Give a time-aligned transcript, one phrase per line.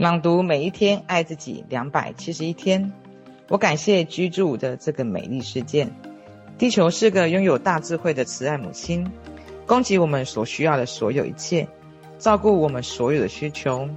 [0.00, 2.90] 朗读每一天，爱自己两百七十一天。
[3.48, 5.88] 我感谢居住的这个美丽世界。
[6.56, 9.12] 地球是个拥有大智慧的慈爱母亲，
[9.66, 11.68] 供给我们所需要的所有一切，
[12.18, 13.90] 照顾我们所有的需求。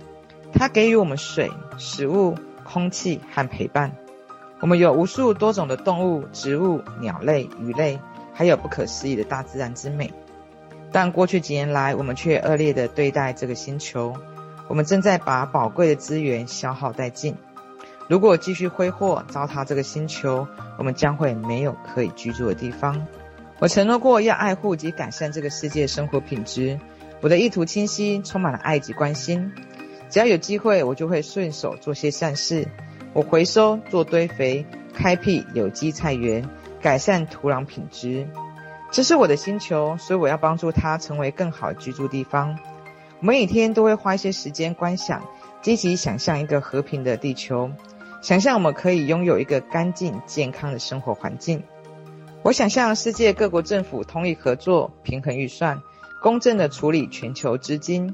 [0.51, 2.35] 它给予我们水、食物、
[2.65, 3.95] 空气和陪伴。
[4.59, 7.97] 我们有无数多种的动物、植物、鸟类、鱼类，
[8.33, 10.11] 还有不可思议的大自然之美。
[10.91, 14.13] 但过去几年来，我们却恶劣地对待这个星球。
[14.67, 17.35] 我们正在把宝贵的资源消耗殆尽。
[18.09, 23.07] 如果继续挥霍、糟蹋这个星球，我们将会没有可以居住的地方。
[23.59, 26.79] 我承诺过要爱护及改善这个世界生活品质。
[27.21, 29.53] 我的意图清晰，充满了爱及关心。
[30.09, 32.67] 只要有机会，我就会顺手做些善事。
[33.13, 36.49] 我回收、做堆肥、开辟有机菜园、
[36.81, 38.27] 改善土壤品质。
[38.91, 42.59] 这是我的星球，所以我要帮助它成为更好居住地方。
[43.23, 45.23] 我每天都会花一些时间观想，
[45.61, 47.71] 积极想象一个和平的地球，
[48.21, 51.63] 想象我们可以拥有一个干净健康的生活环境。
[52.41, 55.81] 我想象世界各国政府通力合作，平衡预算，
[56.21, 58.13] 公正地处理全球资金。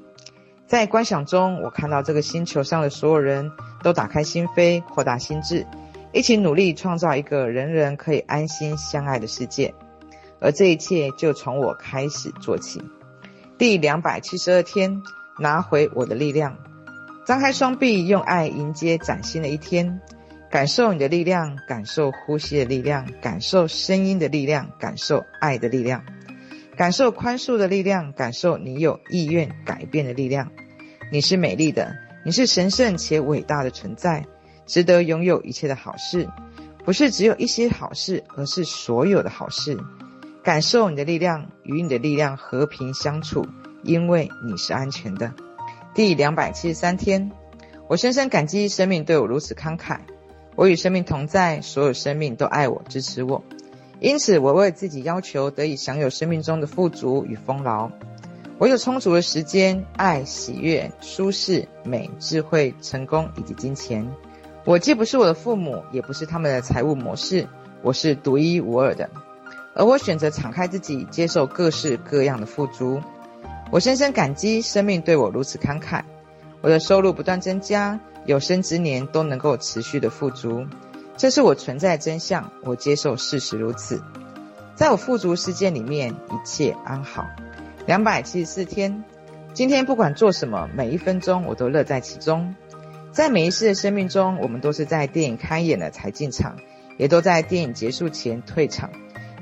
[0.68, 3.52] 在观想中，我看到这个星球上的所有人
[3.82, 5.66] 都打开心扉，扩大心智，
[6.12, 9.74] 一起努力创造一个人人可以安心相爱的世界。
[10.40, 12.84] 而这一切就从我开始做起。
[13.60, 15.04] 第两百七十二天，
[15.38, 16.58] 拿回我的力量。
[17.26, 20.00] 张开双臂，用爱迎接崭新的一天。
[20.50, 26.06] 感受你的力量，感受呼吸的力量，感受声音的力量，感受爱的力量，
[26.78, 30.50] 感受宽恕的力量，感受你有意愿改变的力量。
[31.12, 34.26] 你是美丽的，你是神圣且伟大的存在，
[34.68, 36.30] 值得拥有一切的好事。
[36.86, 39.78] 不是只有一些好事，而是所有的好事。
[40.44, 43.46] 感受你的力量，与你的力量和平相处，
[43.84, 45.34] 因为你是安全的。
[45.94, 47.32] 第两百七十三天，
[47.88, 50.00] 我深深感激生命对我如此慷慨。
[50.56, 53.44] 我与生命同在，所有生命都爱我、支持我。
[54.00, 57.92] 因此，我为自己要求得以享有生命中的富足与丰饶。
[58.58, 64.10] 我有充足的时间、爱、喜悦、舒适、美、智慧、成功以及金钱。
[64.66, 67.48] 我既不是我的父母，也不是他们的财务模式。
[67.82, 69.10] 我是独一无二的。
[69.80, 73.02] 而我选择敞开自己，接受各式各样的富足。
[73.72, 76.02] 我深深感激生命对我如此慷慨。
[76.60, 80.66] 我的收入不断增加，有生之年都能够持续的富足。
[81.16, 84.04] 这是我存在的真相，我接受事实如此。
[84.76, 87.26] 在我富足世界里面，一切安好。
[87.86, 89.06] 两百七十四天，
[89.54, 92.54] 今天不管做什么，每一分钟我都乐在其中。
[93.14, 96.58] 在每一世的生命中，我们都是在电影开演了才进场，
[96.98, 98.90] 也都在电影结束前退场。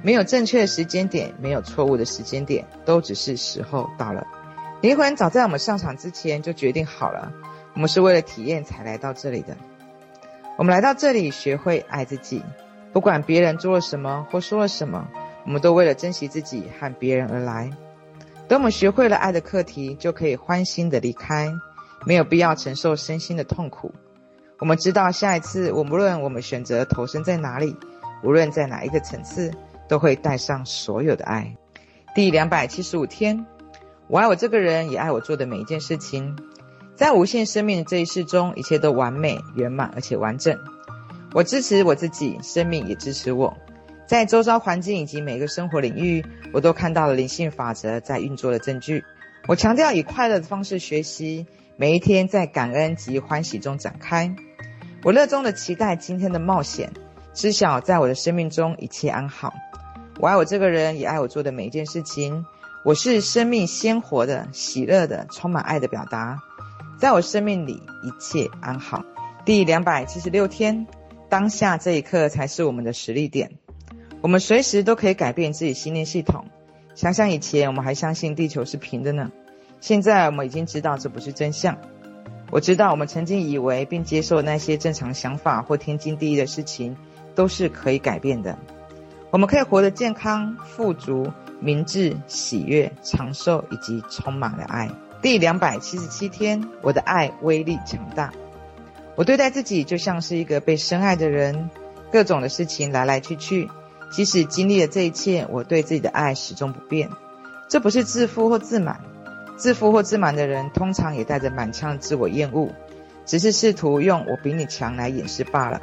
[0.07, 4.25] 没有正确的时间点，没有错误的时间点，都只是时候到了。
[4.79, 7.29] 灵魂早在我们上场之前就决定好了，
[7.73, 9.57] 我们是为了体验才来到这里的。
[10.57, 12.41] 我们来到这里，学会爱自己，
[12.93, 15.09] 不管别人做了什么或说了什么，
[15.43, 17.69] 我们都为了珍惜自己和别人而来。
[18.47, 21.51] 等我们学会了爱的课题，就可以欢欣的离开，
[22.05, 23.93] 没有必要承受身心的痛苦。
[24.59, 27.75] 我们知道，下一次，我无论我们选择投身在哪里，
[28.23, 29.51] 无论在哪一个层次。
[29.87, 31.55] 都会带上所有的爱。
[32.15, 33.45] 第两百七十五天，
[34.07, 36.37] 我爱我这个人，也爱我做的每一件事情。
[36.95, 40.57] 在无限生命的这一世中，一切都完美、圆满而且完整。
[41.33, 43.55] 我支持我自己，生命也支持我。
[44.07, 49.03] 在周遭环境以及每个生活领域，我都看到了灵性法则在运作的证据。
[49.47, 51.45] 我强调以快乐的方式学习，
[51.75, 54.35] 每一天在感恩及欢喜中展开。
[55.03, 56.91] 我热衷的期待今天的冒险，
[57.33, 59.53] 知晓在我的生命中一切安好。
[60.19, 62.43] 我爱我这个人，也爱我做的每一件事情。
[62.83, 66.41] 我是生命鲜活的、喜乐的、充满爱的表达。
[66.97, 69.05] 在我生命里，一切安好。
[69.45, 70.87] 第两百七十六天，
[71.29, 73.59] 当下这一刻才是我们的实力点。
[74.21, 76.45] 我们随时都可以改变自己信念系统。
[76.95, 79.31] 想想以前，我们还相信地球是平的呢。
[79.81, 81.77] 现在我们已经知道这不是真相。
[82.49, 86.97] 我知道我们曾经以为并接受那些正常想法或天经地义的事情，
[87.35, 88.57] 都是可以改变的。
[89.29, 94.89] 我们可以活得健康、富足、明智、喜悦、长寿以及充满了爱。
[95.21, 98.31] 第两百七十七天，我的爱威力强大。
[99.15, 101.69] 我对待自己就像是一个被深爱的人，
[102.11, 103.69] 各种的事情来来去去，
[104.11, 107.09] 即使经历了这一切，我对自己的爱始终不变。
[107.67, 109.01] 这不是自负或自满，
[109.57, 112.69] 自负或自满的人通常也带着满腔自我厌恶，
[113.25, 115.81] 只是试图用“我比你强”来掩饰罢了。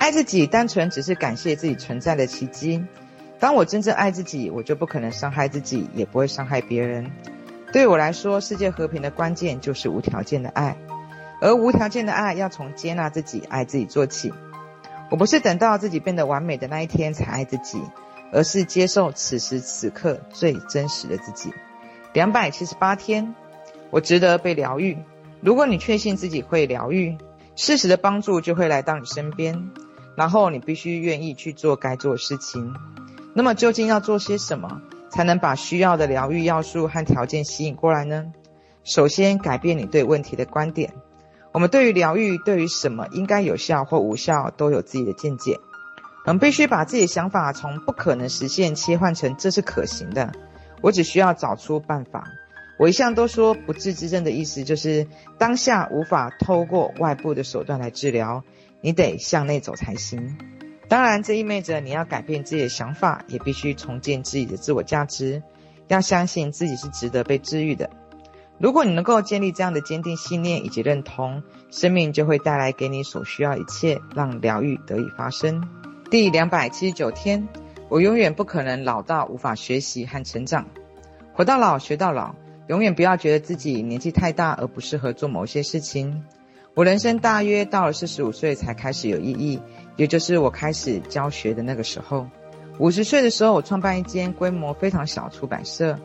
[0.00, 2.82] 爱自己，单纯只是感谢自己存在的奇迹。
[3.38, 7.12] 当我真正爱自己，我就不可能伤害自己，也不会伤害别人。
[7.70, 10.78] 对我来说，世界和平的关键就是无条件的爱。
[11.42, 14.32] 而无条件的爱要从接纳自己、爱自己做起。
[15.10, 17.82] 我不是等到自己变得完美的那一天才爱自己，
[18.32, 21.52] 而是接受此时此刻最真实的自己。
[22.14, 23.34] 两百七十八天，
[23.90, 24.96] 我值得被疗愈。
[25.42, 27.18] 如果你确信自己会疗愈，
[27.54, 29.70] 适时的帮助就会来到你身边。
[30.16, 32.74] 然后你必须愿意去做该做的事情。
[33.34, 38.32] 那么究竟要做些什么，才能把需要的疗愈要素和条件吸引过来呢？
[38.84, 40.94] 首先，改变你对问题的观点。
[41.52, 45.58] 我们对于疗愈，对于什么应该有效或无效，都有自己的见解。
[46.26, 50.32] 我们必须把自己的想法从不可能实现切换成这是可行的。
[50.80, 52.24] 我只需要找出办法。
[52.78, 55.06] 我一向都说，不治之症的意思就是
[55.38, 58.44] 当下无法透过外部的手段来治疗，
[58.80, 60.38] 你得向内走才行。
[60.88, 65.42] 当然，这意味着你要改变自己的想法，也必须重建自己的自我价值，
[65.88, 67.90] 要相信自己是值得被治愈的。
[68.58, 75.66] 如果你能够建立这样的坚定信念以及认同，生命就会带来给你所需要一切，让疗愈得以发生。
[76.10, 77.48] 第两百七十九天，
[77.88, 80.66] 我永远不可能老到无法学习和成长。
[81.32, 82.34] 活到老，学到老。
[82.66, 86.24] 永远不要觉得自己年纪太大而不适合做某些事情。
[86.80, 89.60] 我人生大约到了四十五岁才开始有意义，
[89.96, 92.26] 也就是我开始教学的那个时候。
[92.78, 95.98] 五十岁的时候，我创办一间规模非常小出版社。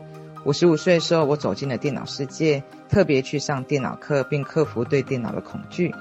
[0.44, 5.94] 五十五岁的时候，我走进了电脑世界，特别去上电脑课，并克服对电脑的恐惧。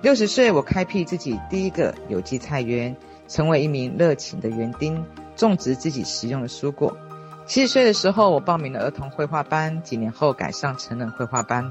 [0.00, 2.96] 六十岁，我开辟自己第一个有机菜园，
[3.28, 5.04] 成为一名热情的园丁，
[5.36, 6.96] 种植自己食用的蔬果。
[7.44, 11.70] 七十岁的时候，我报名了儿童绘画班，几年后改上成人绘画班，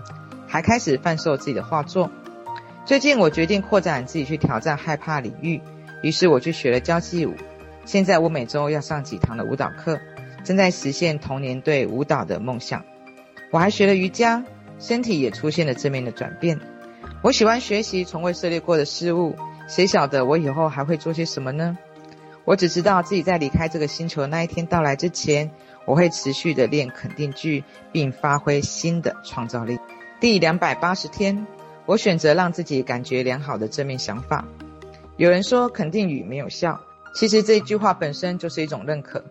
[0.49, 2.09] 还开始贩售自己的画作。
[2.83, 5.61] 最近，我决定扩展自己去挑战害怕领域，
[6.01, 7.35] 于是我去学了交际舞。
[7.85, 9.99] 现在，我每周要上几堂的舞蹈课，
[10.43, 12.83] 正在实现童年对舞蹈的梦想。
[13.51, 14.43] 我还学了瑜伽，
[14.79, 16.59] 身体也出现了正面的转变。
[17.21, 19.35] 我喜欢学习从未涉猎过的事物，
[19.67, 21.77] 谁晓得我以后还会做些什么呢？
[22.43, 25.51] 我只知道自己在离开这个星球那一天到来之前。
[25.85, 29.79] 我会持续的练肯定句，并发挥新的创造力。
[30.19, 31.47] 第两百八十天，
[31.85, 34.43] 我选择让自己感觉良好的正面想法。
[35.15, 36.81] 有人说肯定语没有效，
[37.15, 39.23] 其实这句话本身就是一种认可。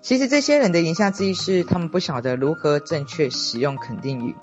[0.00, 4.34] 其实这些人的言下之意是，他们不晓得如何正确使用肯定语。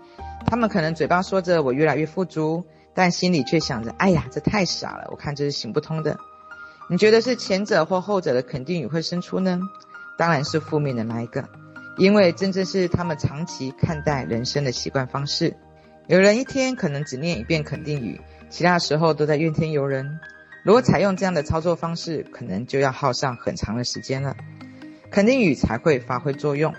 [0.46, 2.64] 他们可能嘴巴说着“我越来越富足”，
[2.96, 6.18] 但心里却想着“哎呀，这太傻了，我看这是行不通的”。
[6.90, 9.60] 你觉得是前者或后者的肯定语会生出呢？
[10.18, 11.50] 当然是负面的那一个，
[11.98, 15.54] 因为真正是他们长期看待人生的习惯方式。
[16.08, 18.20] 有人一天可能只念一遍肯定语，
[18.50, 20.20] 其他时候都在怨天尤人。
[20.64, 24.36] 如果采用这样的操作方式，可能就要耗上很长的时间了，
[25.10, 26.74] 肯定语才会发挥作用。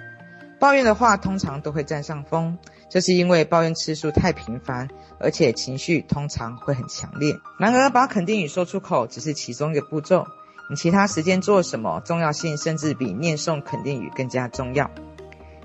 [0.58, 2.58] 抱怨的话通常都会占上风，
[2.88, 4.88] 这是因为抱怨次数太频繁，
[5.18, 7.34] 而且情绪通常会很强烈。
[7.58, 10.26] 然而，把肯定语说出口只是其中一个步骤。
[10.70, 14.90] 你其他时间做什么，重要性甚至比念诵肯定语更加重要。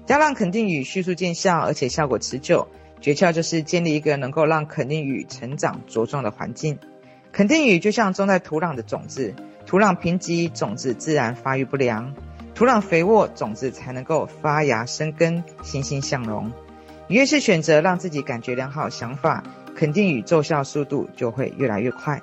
[0.07, 2.67] 要让肯定语迅速见效，而且效果持久，
[2.99, 6.79] 诀窍就是建立一个能够让肯定语成长茁壮的环境。
[7.31, 9.35] 肯定语就像种在土壤的种子，
[9.65, 12.13] 土壤贫瘠，种子自然发育不良；
[12.55, 16.51] 土壤肥沃，种子才能够发芽生根，欣欣向荣。
[17.07, 19.43] 越是选择让自己感觉良好想法，
[19.75, 22.21] 肯定语奏效速度就会越来越快。